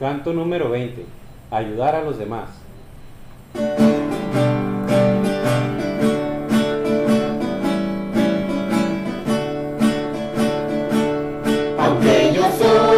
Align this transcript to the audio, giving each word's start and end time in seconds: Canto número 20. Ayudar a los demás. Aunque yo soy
Canto 0.00 0.32
número 0.32 0.70
20. 0.70 1.04
Ayudar 1.50 1.94
a 1.94 2.00
los 2.00 2.18
demás. 2.18 2.48
Aunque 11.78 12.32
yo 12.34 12.42
soy 12.58 12.89